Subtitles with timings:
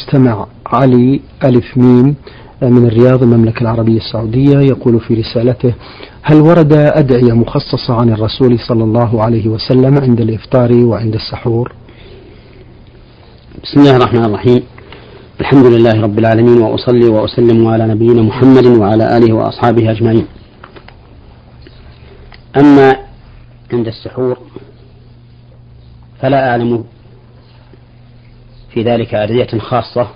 [0.00, 2.14] مستمع علي ألف ميم
[2.62, 5.74] من الرياض المملكة العربية السعودية يقول في رسالته
[6.22, 11.72] هل ورد أدعية مخصصة عن الرسول صلى الله عليه وسلم عند الإفطار وعند السحور؟
[13.64, 14.62] بسم الله الرحمن الرحيم.
[15.40, 20.26] الحمد لله رب العالمين وأصلي وأسلم على نبينا محمد وعلى آله وأصحابه أجمعين.
[22.56, 22.96] أما
[23.72, 24.38] عند السحور
[26.20, 26.84] فلا أعلم
[28.70, 30.10] في ذلك أدعية خاصة.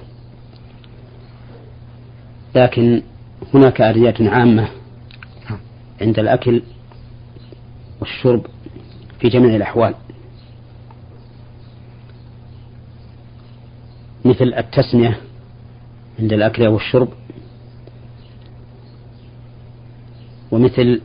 [2.54, 3.02] لكن
[3.54, 4.68] هناك أدعية عامة
[6.00, 6.62] عند الأكل
[8.00, 8.46] والشرب
[9.20, 9.94] في جميع الأحوال.
[14.24, 15.20] مثل التسمية
[16.18, 17.08] عند الأكل والشرب.
[20.50, 21.00] ومثل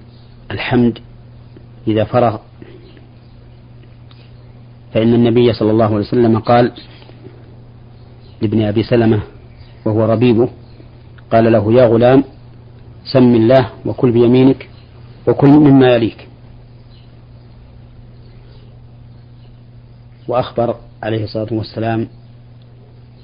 [0.52, 1.00] الحمد
[1.88, 2.38] إذا فرغ.
[4.94, 6.74] فإن النبي صلى الله عليه وسلم قال
[8.42, 9.20] لابن أبي سلمة
[9.86, 10.50] وهو ربيبه
[11.32, 12.24] قال له يا غلام
[13.14, 14.70] سم الله وكل بيمينك
[15.28, 16.28] وكل مما يليك.
[20.28, 22.08] وأخبر عليه الصلاة والسلام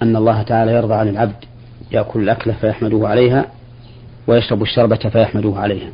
[0.02, 1.46] أن الله تعالى يرضى عن العبد
[1.92, 3.46] يأكل الأكلة فيحمده عليها
[4.28, 5.90] ويشرب الشربة فيحمده عليها.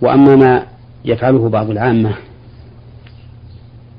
[0.00, 0.66] وأما ما
[1.04, 2.14] يفعله بعض العامة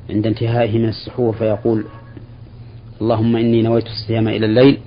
[0.09, 1.85] عند انتهائه من السحور فيقول
[3.01, 4.77] اللهم إني نويت الصيام إلى الليل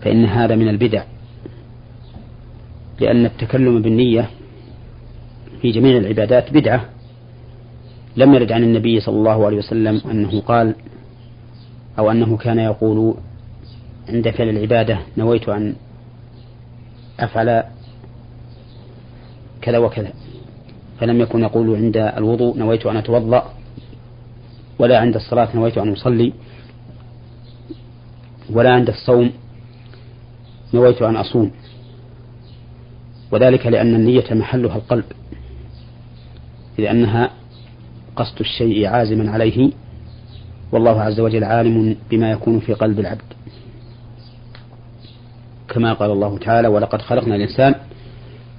[0.00, 1.02] فإن هذا من البدع
[3.00, 4.30] لأن التكلم بالنية
[5.62, 6.84] في جميع العبادات بدعة.
[8.16, 10.74] لم يرد عن النبي صلى الله عليه وسلم أنه قال
[11.98, 13.14] أو أنه كان يقول
[14.08, 15.74] عند فعل العبادة نويت أن
[17.20, 17.62] أفعل
[19.62, 20.12] كذا وكذا
[21.00, 23.52] فلم يكن يقول عند الوضوء نويت أن أتوضأ
[24.78, 26.32] ولا عند الصلاة نويت أن أصلي.
[28.52, 29.30] ولا عند الصوم
[30.74, 31.50] نويت أن أصوم.
[33.32, 35.04] وذلك لأن النية محلها القلب
[36.78, 37.30] لأنها
[38.16, 39.70] قصد الشيء عازما عليه
[40.72, 43.32] والله عز وجل عالم بما يكون في قلب العبد.
[45.68, 47.74] كما قال الله تعالى ولقد خلقنا الإنسان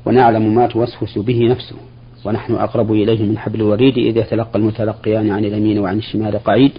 [0.06, 1.76] ونعلم ما توسوس به نفسه
[2.26, 6.72] ونحن أقرب إليه من حبل الوريد إذ يتلقى المتلقيان عن اليمين وعن الشمال قعيد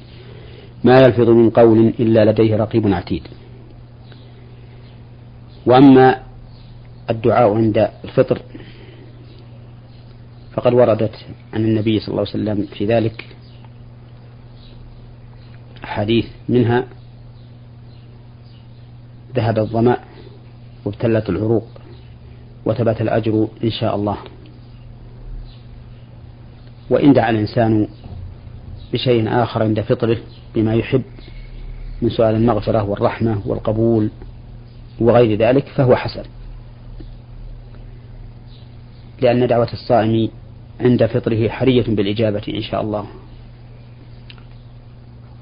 [0.85, 3.23] ما يلفظ من قول إلا لديه رقيب عتيد.
[5.67, 6.23] وأما
[7.11, 8.43] الدعاء عند الفطر
[10.53, 11.15] فقد وردت
[11.53, 13.25] عن النبي صلى الله عليه وسلم في ذلك
[15.85, 16.87] أحاديث منها
[19.35, 19.97] ذهب الظمأ
[20.85, 21.69] وابتلت العروق
[22.65, 24.17] وثبت الأجر إن شاء الله.
[26.91, 27.89] وإن دعا الإنسان
[28.93, 30.19] بشيء آخر عند فطره
[30.55, 31.03] بما يحب
[32.03, 34.11] من سؤال المغفرة والرحمة والقبول
[35.01, 36.23] وغير ذلك فهو حسن.
[39.21, 40.29] لأن دعوة الصائم
[40.81, 43.07] عند فطره حرية بالإجابة إن شاء الله.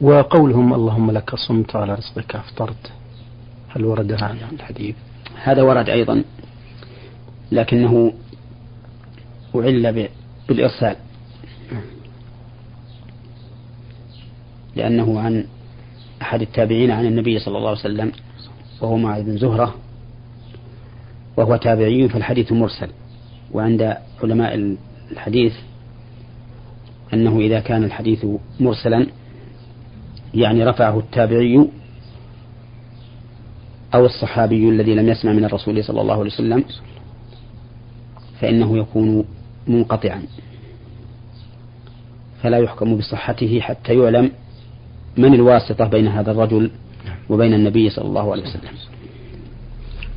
[0.01, 2.93] وقولهم اللهم لك صمت على رزقك أفطرت.
[3.69, 4.97] هل ورد هذا؟ الحديث.
[5.43, 6.25] هذا ورد أيضا
[7.53, 8.13] لكنه
[9.57, 10.09] أعل
[10.49, 10.97] بالإرسال.
[14.77, 15.45] لأنه عن
[16.23, 18.13] أحد التابعين عن النبي صلى الله عليه وسلم
[18.81, 19.75] وهو معاذ بن زهرة
[21.37, 22.89] وهو تابعي فالحديث مرسل.
[23.53, 24.77] وعند علماء
[25.13, 25.55] الحديث
[27.15, 28.27] أنه إذا كان الحديث
[28.61, 29.07] مرسلا
[30.35, 31.69] يعني رفعه التابعي
[33.95, 36.65] أو الصحابي الذي لم يسمع من الرسول صلى الله عليه وسلم
[38.41, 39.25] فإنه يكون
[39.67, 40.23] منقطعا.
[42.43, 44.31] فلا يحكم بصحته حتى يعلم
[45.19, 46.71] من الواسطة بين هذا الرجل
[47.31, 48.71] وبين النبي صلى الله عليه وسلم.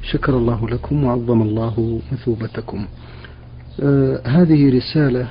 [0.04, 2.88] شكر الله لكم وعظم الله مثوبتكم.
[3.84, 5.28] آه هذه رسالة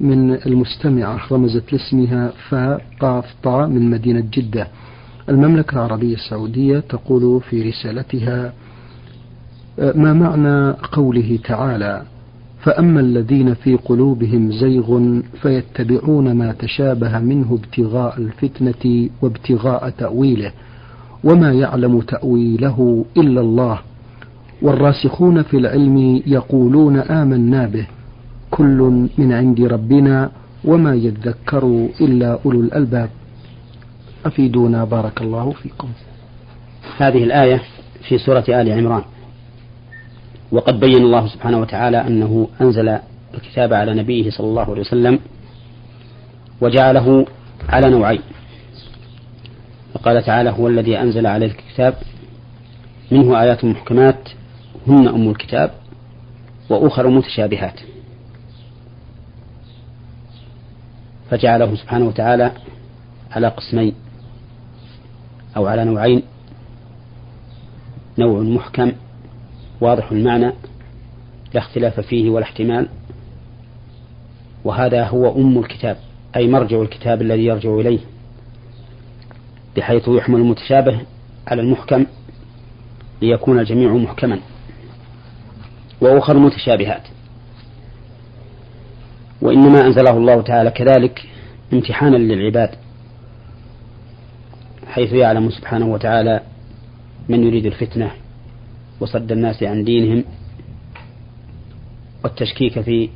[0.00, 4.68] من المستمعة رمزت لاسمها فاء قاف طاء من مدينة جدة.
[5.28, 8.52] المملكة العربية السعودية تقول في رسالتها
[9.78, 12.02] آه ما معنى قوله تعالى؟
[12.68, 20.52] فأما الذين في قلوبهم زيغ فيتبعون ما تشابه منه ابتغاء الفتنة وابتغاء تأويله
[21.24, 23.78] وما يعلم تأويله إلا الله.
[24.62, 27.86] والراسخون في العلم يقولون آمنا به
[28.50, 30.30] كل من عند ربنا
[30.64, 33.10] وما يذكر إلا أولو الألباب.
[34.26, 35.88] أفيدونا بارك الله فيكم.
[36.98, 37.62] هذه الآية
[38.08, 39.02] في سورة آل عمران.
[40.52, 42.98] وقد بين الله سبحانه وتعالى أنه أنزل
[43.34, 45.20] الكتاب على نبيه صلى الله عليه وسلم
[46.60, 47.26] وجعله
[47.68, 48.20] على نوعين.
[49.94, 51.94] فقال تعالى هو الذي أنزل عليك الكتاب
[53.12, 54.28] منه آيات محكمات
[54.86, 55.70] هن أم الكتاب
[56.70, 57.80] وأخر متشابهات.
[61.30, 62.52] فجعله سبحانه وتعالى
[63.30, 63.94] على قسمين
[65.56, 66.22] أو على نوعين
[68.18, 68.92] نوع محكم
[69.80, 70.52] واضح المعنى
[71.54, 72.88] لا اختلاف فيه ولا احتمال.
[74.64, 75.96] وهذا هو أم الكتاب
[76.36, 77.98] أي مرجع الكتاب الذي يرجع إليه
[79.76, 81.00] بحيث يحمل المتشابه
[81.46, 82.06] على المحكم
[83.22, 84.40] ليكون الجميع محكما.
[86.00, 87.02] وأخر متشابهات.
[89.42, 91.26] وإنما أنزله الله تعالى كذلك
[91.72, 92.70] امتحانا للعباد
[94.86, 96.40] حيث يعلم سبحانه وتعالى
[97.28, 98.10] من يريد الفتنة
[99.00, 100.24] وصد الناس عن دينهم
[102.24, 103.08] والتشكيك في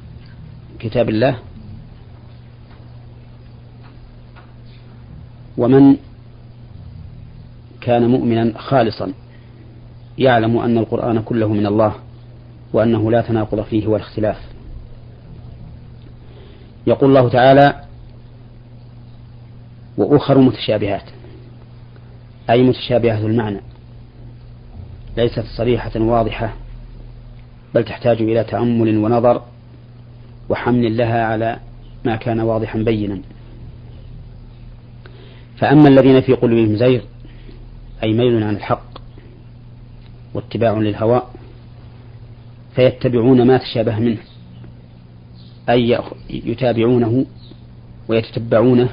[0.79, 1.39] كتاب الله.
[5.59, 5.97] ومن
[7.81, 9.13] كان مؤمنا خالصا
[10.19, 11.95] يعلم أن القرآن كله من الله
[12.73, 14.39] وأنه لا تناقض فيه ولا اختلاف.
[16.87, 17.85] يقول الله تعالى
[19.99, 21.11] وأخر متشابهات.
[22.51, 23.61] أي متشابهة المعنى؟
[25.17, 26.55] ليست صريحة واضحة
[27.75, 29.43] بل تحتاج إلى تأمل ونظر
[30.49, 31.59] وحمل لها على
[32.05, 33.21] ما كان واضحا بينا.
[35.57, 37.01] فأما الذين في قلوبهم زيغ
[38.03, 38.93] أي ميل عن الحق
[40.35, 41.23] واتباع للهوى
[42.75, 44.19] فيتبعون ما تشابه منه
[45.69, 45.99] أي
[46.31, 47.27] يتابعونه
[48.09, 48.89] ويتتبعونه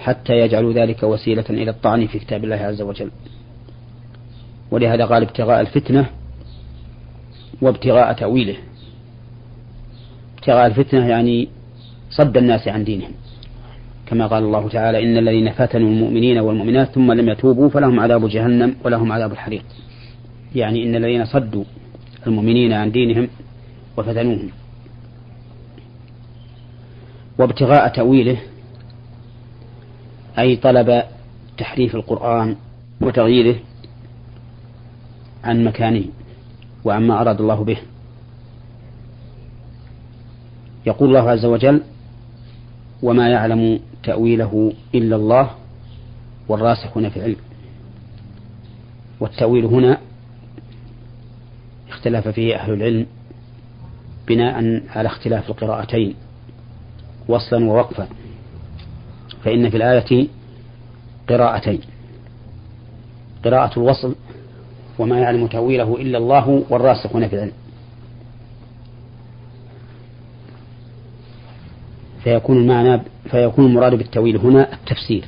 [0.00, 3.10] حتى يجعلوا ذلك وسيلة إلى الطعن في كتاب الله عز وجل.
[4.70, 6.06] ولهذا قال ابتغاء الفتنة
[7.62, 8.56] وابتغاء تأويله.
[10.38, 11.48] ابتغاء الفتنة يعني
[12.10, 13.12] صد الناس عن دينهم.
[14.06, 18.76] كما قال الله تعالى إن الذين فتنوا المؤمنين والمؤمنات ثم لم يتوبوا فلهم عذاب جهنم
[18.84, 19.64] ولهم عذاب الحريق.
[20.54, 21.64] يعني إن الذين صدوا
[22.26, 23.28] المؤمنين عن دينهم
[23.96, 24.50] وفتنوهم.
[27.38, 28.36] وابتغاء تأويله
[30.38, 31.02] أي طلب
[31.58, 32.56] تحريف القرآن
[33.00, 33.56] وتغييره
[35.44, 36.04] عن مكانه
[36.84, 37.78] وعما أراد الله به.
[40.86, 41.82] يقول الله عز وجل
[43.02, 45.50] وما يعلم تأويله إلا الله
[46.48, 47.36] والراسخون في العلم.
[49.20, 49.98] والتأويل هنا
[51.88, 53.06] اختلف فيه أهل العلم
[54.28, 56.14] بناء على اختلاف القراءتين
[57.28, 58.08] وصلا ووقفا
[59.44, 60.28] فإن في الآية
[61.28, 61.80] قراءتين.
[63.44, 64.14] قراءة الوصل
[65.00, 67.52] وما يعلم تأويله إلا الله والراسخون في العلم.
[72.24, 75.24] فيكون المعنى فيكون المراد بالتأويل هنا التفسير.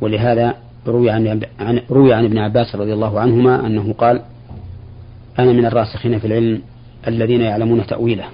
[0.00, 0.54] ولهذا
[0.86, 1.42] روي عن
[1.90, 4.22] روي عن ابن عباس رضي الله عنهما أنه قال
[5.38, 6.62] أنا من الراسخين في العلم
[7.08, 8.24] الذين يعلمون تأويله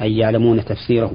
[0.00, 1.12] أي يعلمون تفسيره.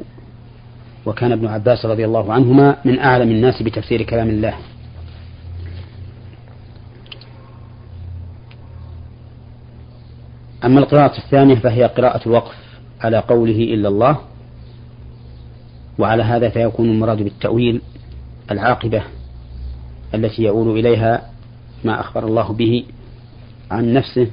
[1.07, 4.53] وكان ابن عباس رضي الله عنهما من أعلم الناس بتفسير كلام الله.
[10.65, 12.55] أما القراءة الثانية فهي قراءة الوقف
[13.01, 14.17] على قوله إلا الله
[15.99, 17.81] وعلى هذا فيكون المراد بالتأويل
[18.51, 19.03] العاقبة
[20.13, 21.29] التي يؤول إليها
[21.83, 22.83] ما أخبر الله به
[23.71, 24.27] عن نفسه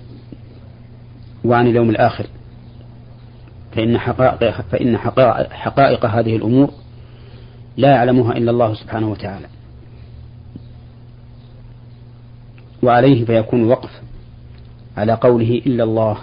[1.44, 2.26] وعن اليوم الآخر.
[3.74, 4.98] فإن حقائق فإن
[5.50, 6.70] حقائق, هذه الأمور
[7.76, 9.46] لا يعلمها إلا الله سبحانه وتعالى.
[12.82, 13.90] وعليه فيكون الوقف
[14.96, 16.18] على قوله إلا الله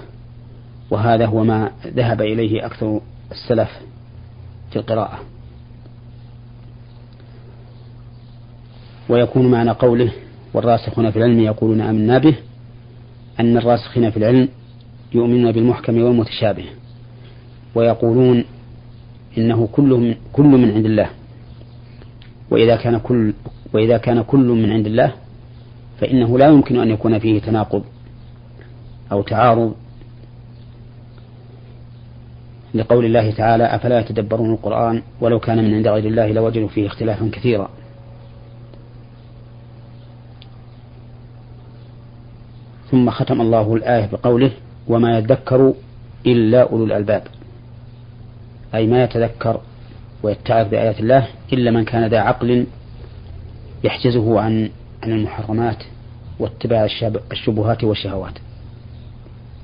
[0.92, 3.70] وهذا هو ما ذهب إليه أكثر السلف
[4.72, 5.20] في القراءة.
[9.10, 10.12] ويكون معنى قوله
[10.54, 12.36] والراسخون في العلم يقولون آمنا به
[13.40, 14.50] أن الراسخين في العلم
[15.14, 16.66] يؤمنون بالمحكم والمتشابه.
[17.76, 18.44] ويقولون
[19.38, 21.10] إنه كل من كل من عند الله.
[22.52, 23.34] وإذا كان كل
[23.74, 25.14] وإذا كان كل من عند الله
[26.00, 27.84] فإنه لا يمكن أن يكون فيه تناقض
[29.12, 29.76] أو تعارض.
[32.74, 37.30] لقول الله تعالى أفلا يتدبرون القرآن؟ ولو كان من عند غير الله لوجدوا فيه اختلافا
[37.34, 37.70] كثيرا.
[42.92, 44.52] ثم ختم الله الآية بقوله
[44.88, 45.74] وما يذكر
[46.26, 47.24] إلا أولو الألباب.
[48.76, 49.62] أي ما يتذكر
[50.24, 52.66] ويتعظ بآيات الله إلا من كان ذا عقل
[53.84, 54.70] يحجزه عن
[55.04, 55.84] عن المحرمات
[56.40, 56.88] واتباع
[57.32, 58.34] الشبهات والشهوات.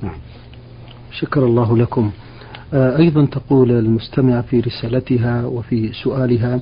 [0.03, 0.17] نعم.
[1.11, 2.11] شكر الله لكم.
[2.73, 6.59] آه، أيضا تقول المستمعة في رسالتها وفي سؤالها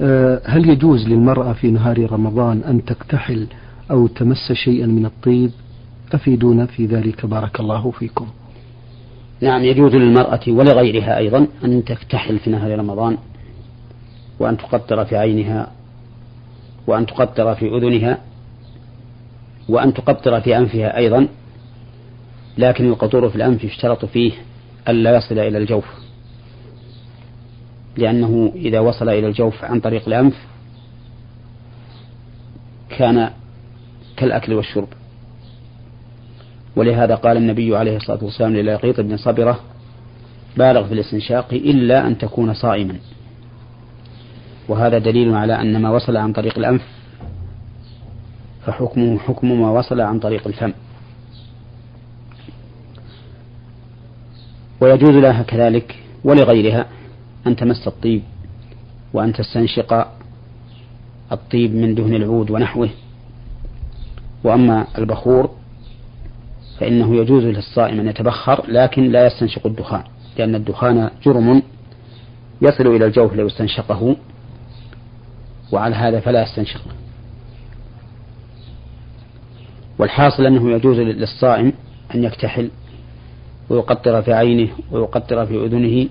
[0.00, 3.46] آه، هل يجوز للمرأة في نهار رمضان أن تكتحل
[3.90, 5.50] أو تمس شيئا من الطيب؟
[6.12, 7.26] أفيدونا في ذلك.
[7.26, 8.26] بارك الله فيكم.
[9.44, 13.18] نعم يجوز للمرأة ولغيرها أيضا أن تكتحل في نهار رمضان
[14.38, 15.72] وأن تقطر في عينها
[16.86, 18.18] وأن تقطر في أذنها
[19.68, 21.28] وأن تقطر في أنفها أيضا
[22.58, 24.32] لكن القطور في الأنف يشترط فيه
[24.88, 25.84] ألا يصل إلى الجوف
[27.96, 30.34] لأنه إذا وصل إلى الجوف عن طريق الأنف
[32.98, 33.30] كان
[34.16, 34.88] كالأكل والشرب.
[36.76, 39.60] ولهذا قال النبي عليه الصلاة والسلام للقيط بن صبرة
[40.56, 42.96] بالغ في الاستنشاق إلا أن تكون صائما.
[44.68, 46.82] وهذا دليل على أن ما وصل عن طريق الأنف
[48.66, 50.72] فحكمه حكم ما وصل عن طريق الفم.
[54.80, 56.86] ويجوز لها كذلك ولغيرها
[57.46, 58.22] أن تمس الطيب
[59.12, 60.08] وأن تستنشق
[61.32, 62.88] الطيب من دهن العود ونحوه.
[64.44, 65.50] وأما البخور
[66.80, 70.02] فإنه يجوز للصائم أن يتبخر لكن لا يستنشق الدخان
[70.38, 71.62] لأن الدخان جرم
[72.62, 74.16] يصل إلى الجوف لو استنشقه
[75.72, 76.90] وعلى هذا فلا يستنشقه.
[79.98, 81.72] والحاصل أنه يجوز للصائم
[82.14, 82.70] أن يكتحل
[83.70, 86.08] ويقطر في عينه ويقطر في أذنه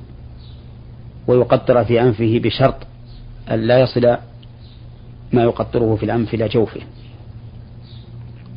[1.28, 2.76] ويقطر في أنفه بشرط
[3.52, 4.18] أن لا يصل
[5.34, 6.82] ما يقطره في الأنف إلى جوفه.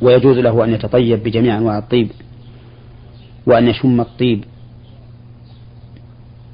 [0.01, 2.11] ويجوز له أن يتطيب بجميع أنواع الطيب
[3.45, 4.43] وأن يشم الطيب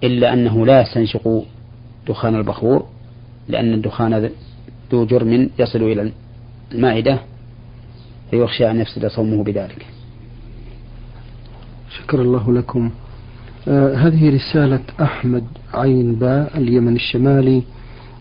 [0.03, 1.45] إلا أنه لا يستنشق
[2.07, 2.85] دخان البخور
[3.49, 4.29] لأن الدخان
[4.91, 6.11] ذو جرم يصل إلى
[6.71, 7.19] المعدة
[8.31, 9.85] فيخشى أن يفسد صومه بذلك.
[11.99, 12.91] شكر الله لكم.
[13.67, 17.63] آه هذه رسالة أحمد عين باء اليمن الشمالي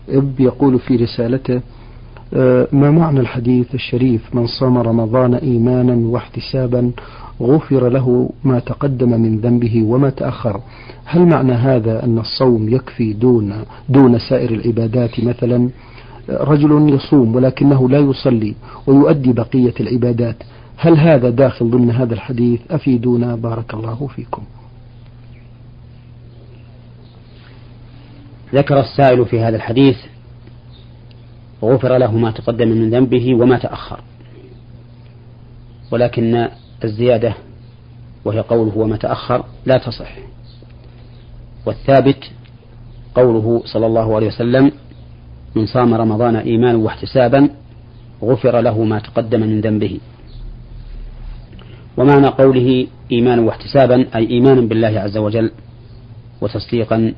[0.09, 1.61] إب يقول في رسالته
[2.71, 6.91] ما معنى الحديث الشريف؟ من صام رمضان إيمانا واحتسابا
[7.41, 10.61] غفر له ما تقدم من ذنبه وما تأخر.
[11.05, 13.53] هل معنى هذا أن الصوم يكفي دون
[13.89, 15.69] دون سائر العبادات مثلا؟
[16.29, 18.55] رجل يصوم ولكنه لا يصلي
[18.87, 20.35] ويؤدي بقية العبادات.
[20.77, 24.43] هل هذا داخل ضمن هذا الحديث؟ أفيدونا بارك الله فيكم.
[28.53, 29.97] ذكر السائل في هذا الحديث
[31.63, 33.99] غفر له ما تقدم من ذنبه وما تأخر.
[35.91, 36.47] ولكن
[36.83, 37.33] الزيادة
[38.25, 40.17] وهي قوله وما تأخر لا تصح.
[41.65, 42.31] والثابت
[43.15, 44.71] قوله صلى الله عليه وسلم
[45.55, 47.49] من صام رمضان إيمانا واحتسابا
[48.23, 49.99] غفر له ما تقدم من ذنبه.
[51.97, 55.51] ومعنى قوله إيمانا واحتسابا أي إيمانا بالله عز وجل
[56.41, 57.13] وتصديقا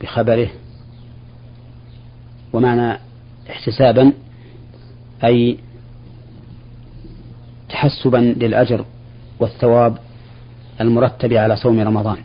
[0.00, 0.48] بخبره.
[2.52, 3.09] ومعنى
[3.50, 4.12] احتسابا
[5.24, 5.58] أي
[7.68, 8.84] تحسبا للأجر
[9.40, 9.98] والثواب
[10.80, 12.16] المرتب على صوم رمضان.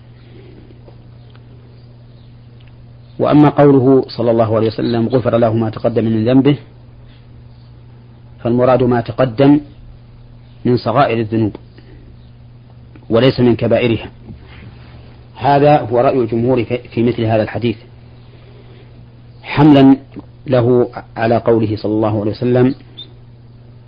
[3.19, 6.57] وأما قوله صلى الله عليه وسلم غفر له ما تقدم من ذنبه
[8.43, 9.59] فالمراد ما تقدم
[10.65, 11.55] من صغائر الذنوب
[13.09, 14.09] وليس من كبائرها.
[15.35, 17.77] هذا هو رأي الجمهور في مثل هذا الحديث.
[19.43, 19.97] حملا
[20.47, 22.75] له على قوله صلى الله عليه وسلم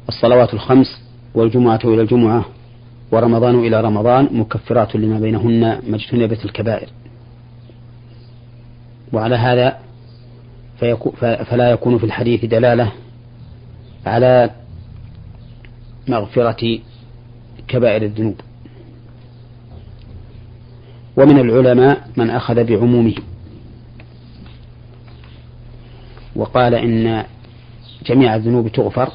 [0.10, 1.02] الصلوات الخمس
[1.36, 2.46] والجمعة إلى الجمعة
[3.12, 6.90] ورمضان إلى رمضان مكفرات لما بينهن ما اجتنبت الكبائر.
[9.14, 9.78] وعلى هذا
[11.46, 12.92] فلا يكون في الحديث دلالة
[14.06, 14.50] على
[16.08, 16.80] مغفرة
[17.68, 18.42] كبائر الذنوب.
[21.18, 23.16] ومن العلماء من أخذ بعمومه
[26.38, 27.24] وقال إن
[28.06, 29.10] جميع الذنوب تغفر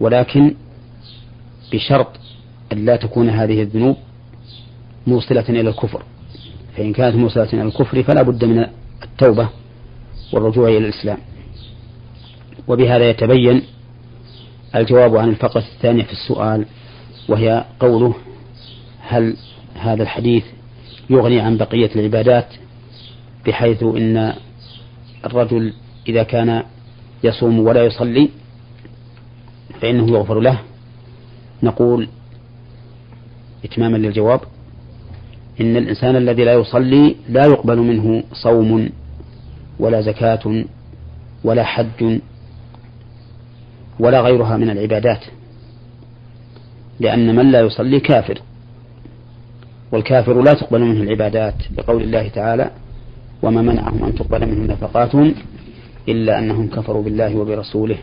[0.00, 0.54] ولكن
[1.72, 2.08] بشرط
[2.72, 3.96] أن لا تكون هذه الذنوب
[5.06, 6.02] موصلة إلى الكفر.
[6.76, 8.66] فإن كانت موصلة إلى الكفر فلا بد من
[9.02, 9.48] التوبة
[10.32, 11.18] والرجوع إلى الإسلام.
[12.68, 13.62] وبهذا يتبين
[14.74, 16.66] الجواب عن الفقرة الثانية في السؤال
[17.28, 18.14] وهي قوله
[19.00, 19.36] هل
[19.74, 20.44] هذا الحديث
[21.10, 22.46] يغني عن بقية العبادات
[23.46, 24.34] بحيث إن
[25.26, 25.72] الرجل
[26.08, 26.62] إذا كان
[27.24, 28.28] يصوم ولا يصلي
[29.80, 30.58] فإنه يغفر له.
[31.62, 32.08] نقول
[33.64, 34.40] إتماما للجواب
[35.60, 38.90] إن الإنسان الذي لا يصلي لا يقبل منه صوم
[39.78, 40.64] ولا زكاة
[41.44, 42.20] ولا حج
[44.00, 45.24] ولا غيرها من العبادات
[47.00, 48.38] لأن من لا يصلي كافر
[49.92, 52.70] والكافر لا تقبل منه العبادات بقول الله تعالى
[53.42, 55.34] وما منعهم أن تقبل منهم نفقاتهم
[56.08, 57.98] إلا أنهم كفروا بالله وبرسوله.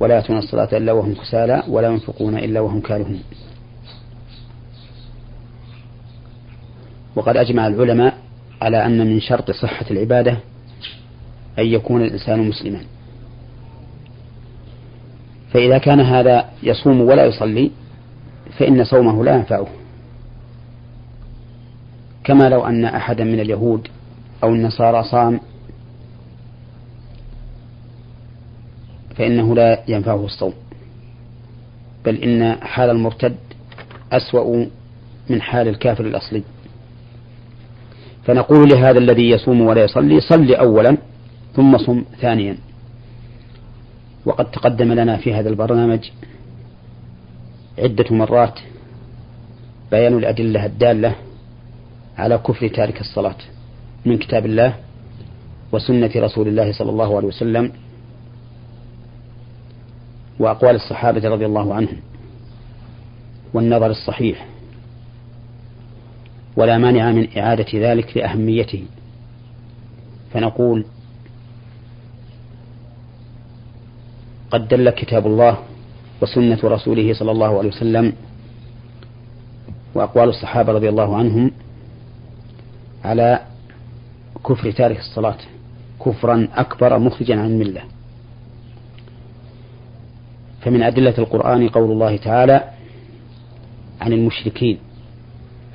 [0.00, 3.22] ولا يأتون الصلاة إلا وهم كسالى ولا ينفقون إلا وهم كارهون.
[7.16, 8.18] وقد أجمع العلماء
[8.62, 10.36] على أن من شرط صحة العبادة
[11.58, 12.80] أن يكون الإنسان مسلما.
[15.52, 17.70] فإذا كان هذا يصوم ولا يصلي
[18.58, 19.66] فإن صومه لا ينفعه.
[22.24, 23.88] كما لو أن أحدا من اليهود
[24.42, 25.40] أو النصارى صام
[29.16, 30.52] فإنه لا ينفعه الصوم.
[32.04, 33.36] بل إن حال المرتد
[34.12, 34.66] أسوأ
[35.30, 36.42] من حال الكافر الأصلي.
[38.24, 40.96] فنقول لهذا الذي يصوم ولا يصلي صل أولا
[41.56, 42.56] ثم صم ثانيا.
[44.26, 46.10] وقد تقدم لنا في هذا البرنامج
[47.78, 48.58] عدة مرات
[49.90, 51.14] بيان الأدلة الدالة
[52.18, 53.36] على كفر تارك الصلاة.
[54.06, 54.74] من كتاب الله
[55.72, 57.72] وسنة رسول الله صلى الله عليه وسلم
[60.38, 61.96] وأقوال الصحابة رضي الله عنهم
[63.54, 64.46] والنظر الصحيح
[66.56, 68.84] ولا مانع من إعادة ذلك لأهميته.
[70.32, 70.84] فنقول
[74.50, 75.58] قد دل كتاب الله
[76.22, 78.12] وسنة رسوله صلى الله عليه وسلم
[79.94, 81.50] وأقوال الصحابة رضي الله عنهم
[83.04, 83.40] على
[84.46, 85.38] كفر تارك الصلاة
[86.04, 87.82] كفرا أكبر مخرجا عن الملة.
[90.60, 92.70] فمن أدلة القرآن قول الله تعالى
[94.00, 94.78] عن المشركين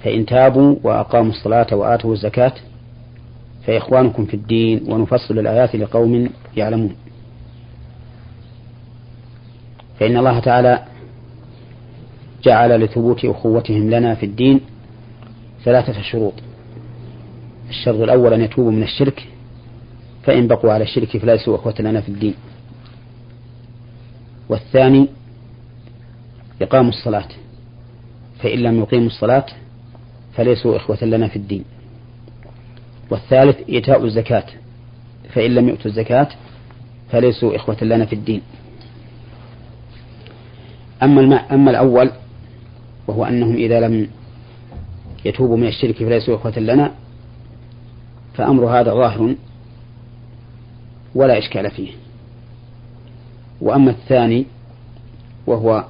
[0.04, 2.54] فإن تابوا وأقاموا الصلاة وآتوا الزكاة
[3.66, 6.96] فإخوانكم في الدين ونفصل الآيات لقوم يعلمون.
[10.00, 10.84] فإن الله تعالى
[12.44, 14.62] جعل لثبوت أخوتهم لنا في الدين
[15.66, 16.34] ثلاثة شروط.
[17.70, 19.28] الشرط الأول أن يتوبوا من الشرك
[20.24, 22.34] فإن بقوا على الشرك فليسوا أخوة لنا في الدين.
[24.50, 25.08] والثاني
[26.62, 27.28] إقام الصلاة
[28.40, 29.46] فإن لم يقيموا الصلاة
[30.34, 31.64] فليسوا إخوة لنا في الدين.
[33.12, 34.46] والثالث إيتاء الزكاة
[35.30, 36.28] فإن لم يؤتوا الزكاة
[37.12, 38.42] فليسوا إخوة لنا في الدين.
[41.04, 42.12] أما الماء أما الأول
[43.08, 44.08] وهو أنهم إذا لم
[45.26, 46.92] يتوبوا من الشرك فليسوا إخوة لنا
[48.38, 49.36] فأمر هذا ظاهر
[51.16, 51.92] ولا إشكال فيه.
[53.62, 54.46] وأما الثاني
[55.48, 55.86] وهو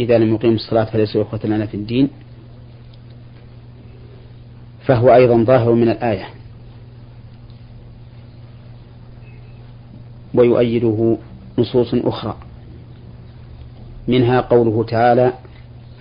[0.00, 2.08] إذا لم يقيم الصلاة فليسوا إخوة لنا في الدين
[4.86, 6.28] فهو أيضا ظاهر من الآية.
[10.34, 11.16] ويؤيده
[11.58, 12.36] نصوص أخرى.
[14.08, 15.32] منها قوله تعالى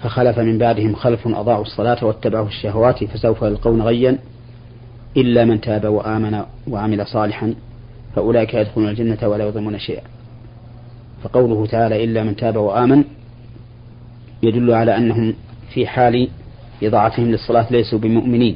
[0.01, 4.19] فخلف من بعدهم خلف أضاعوا الصلاة واتبعوا الشهوات فسوف يلقون غيا.
[5.17, 7.53] إلا من تاب وآمن وعمل صالحا
[8.15, 10.03] فأولئك يدخلون الجنة ولا يظلمون شيئا.
[11.23, 13.03] فقوله تعالى إلا من تاب وآمن
[14.43, 15.33] يدل على أنهم
[15.73, 16.29] في حال
[16.83, 18.55] إضاعتهم للصلاة ليسوا بمؤمنين.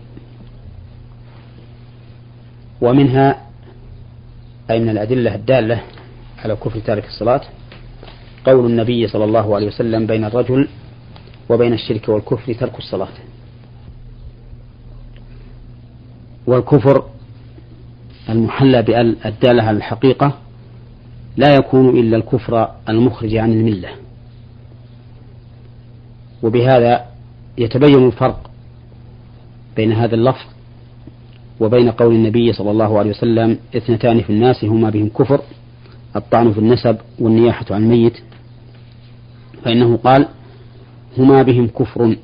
[2.82, 3.42] ومنها
[4.72, 5.82] أي من الأدلة الدالة
[6.44, 7.42] على كفر تارك الصلاة
[8.46, 10.68] قول النبي صلى الله عليه وسلم بين الرجل
[11.50, 13.31] وبين الشرك والكفر ترك الصلاة.
[16.52, 17.04] والكفر
[18.30, 20.38] المحلى بأل الدالة على الحقيقة
[21.38, 23.90] لا يكون إلا الكفر المخرج عن الملة.
[26.44, 27.06] وبهذا
[27.58, 28.52] يتبين الفرق
[29.76, 30.46] بين هذا اللفظ
[31.60, 35.42] وبين قول النبي صلى الله عليه وسلم اثنتان في الناس هما بهم كفر
[36.16, 38.18] الطعن في النسب والنياحة عن الميت.
[39.64, 40.28] فإنه قال
[41.18, 42.16] هما بهم كفر.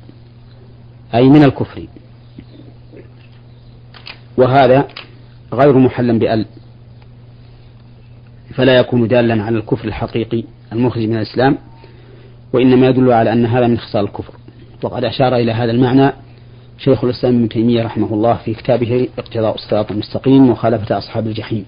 [1.14, 1.86] أي من الكفر.
[4.38, 4.88] وهذا
[5.52, 6.46] غير محل بأل.
[8.54, 11.58] فلا يكون دالا على الكفر الحقيقي المخرج من الإسلام
[12.52, 14.32] وإنما يدل على أن هذا من خصال الكفر.
[14.82, 16.12] وقد أشار إلى هذا المعنى
[16.78, 21.64] شيخ الإسلام ابن تيمية رحمه الله في كتابه اقتضاء الصراط المستقيم وخالفة أصحاب الجحيم.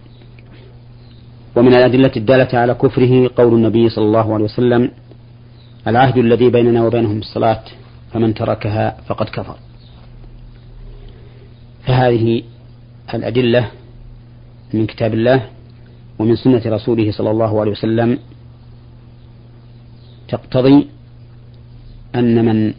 [1.56, 4.90] ومن الأدلة الدالة على كفره قول النبي صلى الله عليه وسلم
[5.86, 7.62] العهد الذي بيننا وبينهم الصلاة
[8.12, 9.56] فمن تركها فقد كفر.
[11.86, 12.42] فهذه
[13.14, 13.70] الأدلة
[14.74, 15.48] من كتاب الله
[16.18, 18.18] ومن سنة رسوله صلى الله عليه وسلم
[20.28, 20.88] تقتضي
[22.14, 22.74] أن من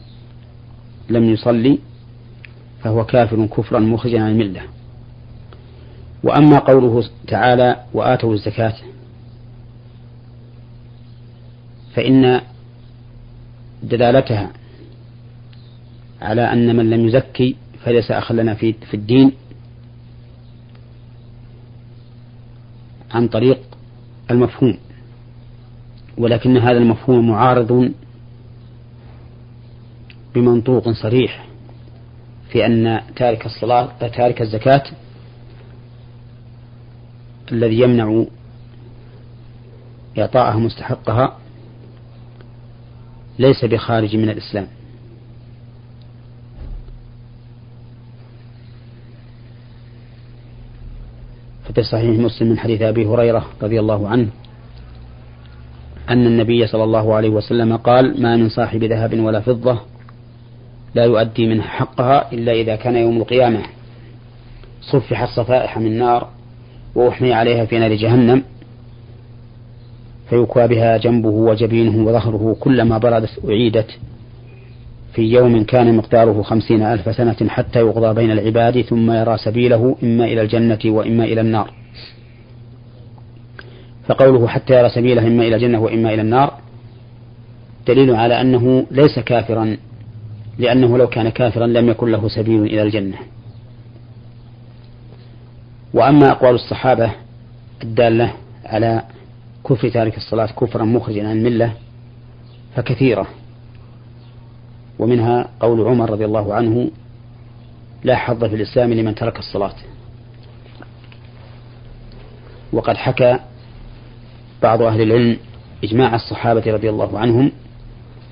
[1.10, 1.80] لم يصلي
[2.84, 4.62] فهو كافر كفرا مخرجا عن الملة.
[6.24, 8.76] وأما قوله تعالى وآتوا الزكاة
[11.94, 12.42] فإن
[13.84, 14.52] دلالتها
[16.22, 19.32] على أن من لم يزكي فليس أخا لنا في الدين.
[23.14, 23.60] عن طريق
[24.32, 24.78] المفهوم
[26.18, 27.92] ولكن هذا المفهوم معارض
[30.36, 31.46] بمنطوق صريح
[32.50, 34.84] في أن تارك الصلاة تارك الزكاة
[37.52, 38.26] الذي يمنع
[40.18, 41.38] إعطاءها مستحقها
[43.40, 44.68] ليس بخارج من الإسلام.
[51.72, 54.28] ففي صحيح مسلم من حديث أبي هريرة رضي الله عنه
[56.10, 59.80] أن النبي صلى الله عليه وسلم قال ما من صاحب ذهب ولا فضة
[60.96, 63.62] لا يؤدي منها حقها إلا إذا كان يوم القيامة.
[64.82, 66.28] صفحت صفائح من نار
[66.96, 68.44] وأحمي عليها في نار جهنم
[70.30, 73.92] فيكوى بها جنبه وجبينه وظهره كلما بردت أعيدت
[75.14, 80.26] في يوم كان مقداره خمسين ألف سنة حتى يقضى بين العباد ثم يرى سبيله إما
[80.26, 81.74] إلى الجنة وإما إلى النار.
[84.08, 86.54] فقوله حتى يرى سبيله إما إلى الجنة وإما إلى النار
[87.88, 89.78] دليل على أنه ليس كافرا
[90.58, 93.18] لأنه لو كان كافرا لم يكن له سبيل إلى الجنة.
[95.94, 97.12] وأما أقوال الصحابة
[97.84, 98.34] الدالة
[98.66, 99.04] على
[99.70, 101.74] كفر تارك الصلاة كفرا مخرجا عن الملة
[102.76, 103.28] فكثيرة.
[105.00, 106.92] ومنها قول عمر رضي الله عنه
[108.04, 109.76] لا حظ في الإسلام لمن ترك الصلاة.
[112.74, 113.40] وقد حكى
[114.64, 115.38] بعض أهل العلم
[115.84, 117.52] إجماع الصحابة رضي الله عنهم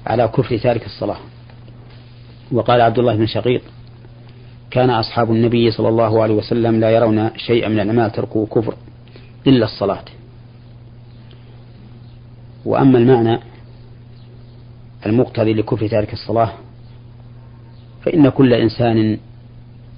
[0.07, 1.17] على كفر تارك الصلاة.
[2.51, 3.61] وقال عبد الله بن شقيق
[4.71, 8.75] كان أصحاب النبي صلى الله عليه وسلم لا يرون شيئا من الأعمال تركوا كفر
[9.47, 10.05] إلا الصلاة.
[12.65, 13.39] وأما المعنى
[15.05, 16.53] المقتضي لكفر تارك الصلاة
[18.01, 19.17] فإن كل إنسان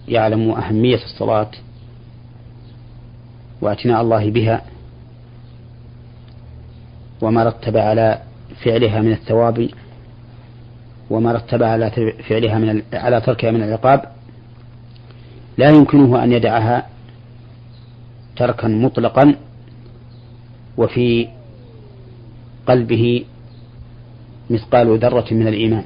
[0.07, 1.51] يعلم أهمية الصلاة
[3.61, 4.61] واعتناء الله بها
[7.21, 8.21] وما رتب على
[8.63, 9.69] فعلها من الثواب
[11.09, 11.91] وما رتب على
[12.29, 14.11] فعلها من على تركها من العقاب
[15.57, 16.87] لا يمكنه أن يدعها
[18.35, 19.35] تركا مطلقا
[20.77, 21.27] وفي
[22.67, 23.25] قلبه
[24.51, 25.83] مثقال ذرة من الإيمان.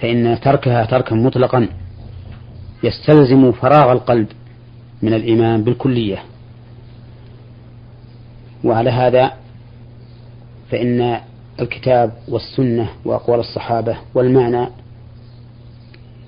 [0.00, 1.68] فإن تركها تركا مطلقا
[2.82, 4.26] يستلزم فراغ القلب
[5.02, 6.22] من الإيمان بالكلية.
[8.64, 9.32] وعلى هذا
[10.70, 11.20] فإن
[11.60, 14.68] الكتاب والسنة وأقوال الصحابة والمعنى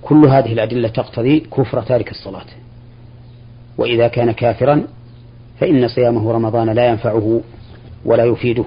[0.03, 2.47] كل هذه الأدلة تقتضي كفر تارك الصلاة.
[3.79, 4.87] وإذا كان كافرا
[5.61, 7.41] فإن صيامه رمضان لا ينفعه
[8.07, 8.65] ولا يفيده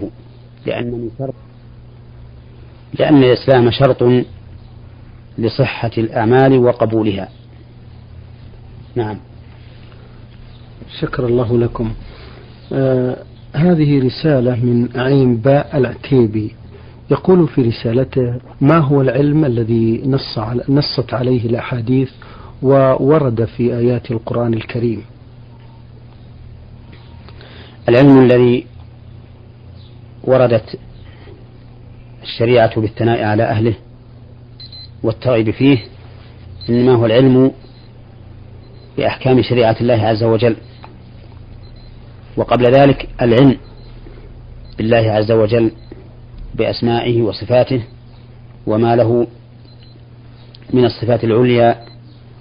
[0.65, 1.33] لأن من شرط
[2.99, 4.03] لأن الإسلام شرط
[5.37, 7.29] لصحة الأعمال وقبولها.
[8.95, 9.17] نعم.
[10.99, 11.93] شكر الله لكم.
[12.73, 13.23] آه
[13.53, 16.55] هذه رسالة من عين باء العتيبي.
[17.11, 22.11] يقول في رسالته ما هو العلم الذي نص على نصت عليه الأحاديث
[22.61, 25.01] وورد في آيات القرآن الكريم؟
[27.89, 28.65] العلم الذي
[30.23, 30.79] وردت
[32.23, 33.73] الشريعة بالثناء على أهله
[35.03, 35.77] والترغيب فيه
[36.69, 37.51] إنما هو العلم
[38.97, 40.55] بأحكام شريعة الله عز وجل.
[42.37, 43.57] وقبل ذلك العلم
[44.77, 45.71] بالله عز وجل
[46.55, 47.81] بأسمائه وصفاته
[48.67, 49.27] وما له
[50.73, 51.85] من الصفات العليا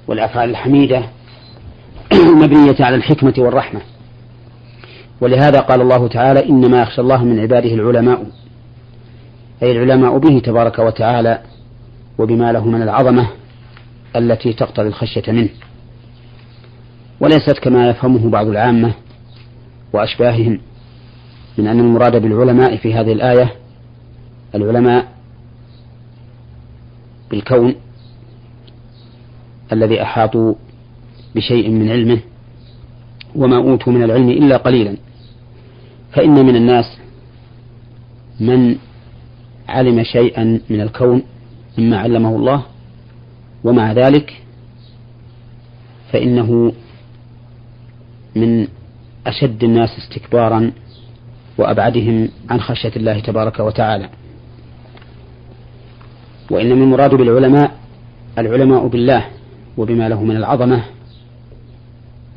[0.09, 1.03] والأفعال الحميدة
[2.12, 3.81] المبنية على الحكمة والرحمة.
[5.20, 8.26] ولهذا قال الله تعالى إنما يخشى الله من عباده العلماء
[9.62, 11.42] أي العلماء به تبارك وتعالى
[12.18, 13.28] وبما له من العظمة
[14.16, 15.48] التي تقتضي الخشية منه.
[17.20, 18.92] وليست كما يفهمه بعض العامة
[19.92, 20.61] وأشباههم
[21.59, 23.52] من أن المراد بالعلماء في هذه الآية
[24.54, 25.09] العلماء
[27.31, 27.74] بالكون
[29.72, 30.54] الذي أحاطوا
[31.35, 32.18] بشيء من علمه
[33.37, 34.96] وما أوتوا من العلم إلا قليلا.
[36.12, 36.99] فإن من الناس
[38.40, 38.77] من
[39.68, 41.23] علم شيئا من الكون
[41.79, 42.62] مما علمه الله
[43.64, 44.42] ومع ذلك
[46.12, 46.73] فإنه
[48.37, 48.68] من
[49.27, 50.73] أشد الناس استكبارا
[51.59, 54.09] وأبعدهم عن خشية الله تبارك وتعالى.
[56.51, 57.77] وإنما المراد بالعلماء
[58.38, 59.25] العلماء بالله
[59.77, 60.85] وبما له من العظمة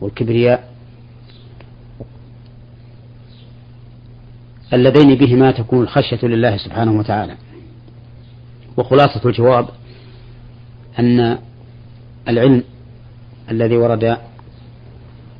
[0.01, 0.70] والكبرياء
[4.73, 7.35] اللذين بهما تكون الخشية لله سبحانه وتعالى.
[8.77, 9.69] وخلاصة الجواب
[10.99, 11.37] أن
[12.27, 12.63] العلم
[13.51, 14.17] الذي ورد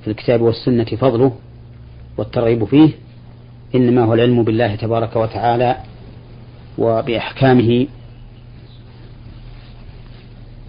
[0.04, 1.34] في الكتاب والسنة فضله
[2.18, 2.90] والترغيب فيه
[3.76, 5.78] إنما هو العلم بالله تبارك وتعالى
[6.78, 7.88] وبأحكامه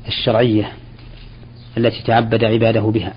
[0.08, 0.72] الشرعية
[1.78, 3.14] التي تعبد عباده بها.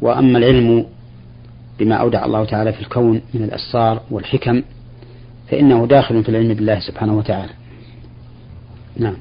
[0.00, 0.86] وأما العلم
[1.78, 4.62] بما أودع الله تعالى في الكون من الأسرار والحكم
[5.50, 7.52] فإنه داخل في العلم بالله سبحانه وتعالى.
[8.96, 9.16] نعم.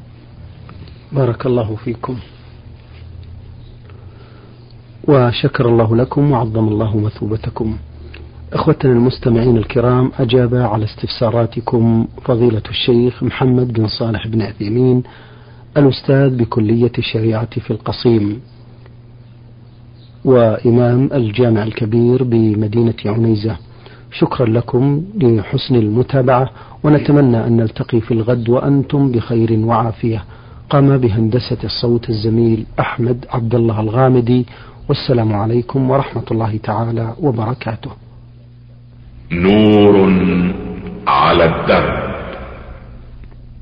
[1.12, 2.18] بارك الله فيكم.
[5.08, 7.78] وشكر الله لكم وعظم الله مثوبتكم.
[8.54, 15.04] إخوتنا المستمعين الكرام أجاب على استفساراتكم فضيلة الشيخ محمد بن صالح بن عثيمين
[15.78, 18.42] الأستاذ بكلية الشريعة في القصيم.
[20.26, 23.58] وإمام الجامع الكبير بمدينة عنيزة
[24.12, 26.50] شكرا لكم لحسن المتابعة
[26.84, 30.24] ونتمنى أن نلتقي في الغد وأنتم بخير وعافية
[30.70, 34.46] قام بهندسة الصوت الزميل أحمد عبد الله الغامدي
[34.90, 37.92] والسلام عليكم ورحمة الله تعالى وبركاته.
[39.32, 39.96] نور
[41.08, 42.14] على الدرب.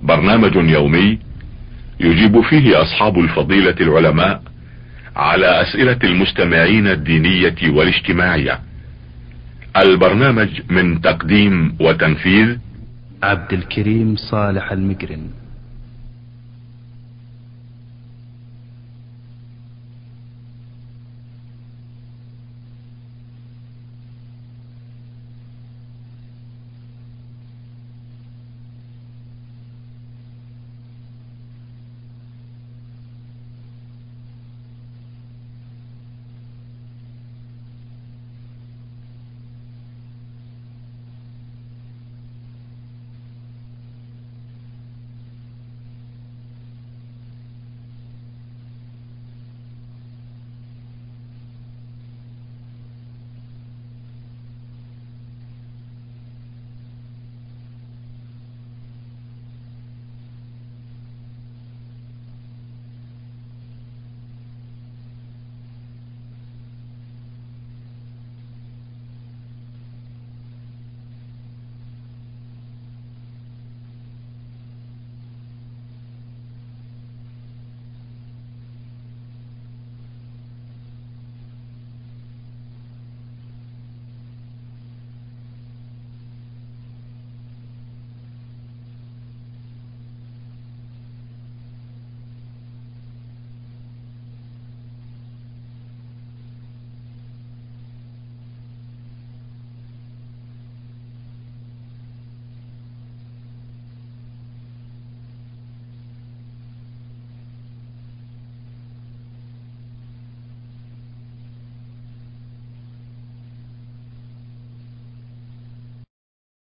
[0.04, 1.20] برنامج يومي
[2.00, 4.42] يجيب فيه أصحاب الفضيلة العلماء
[5.16, 8.60] على أسئلة المستمعين الدينية والاجتماعية.
[9.78, 12.58] البرنامج من تقديم وتنفيذ
[13.24, 15.41] عبد الكريم صالح المقرن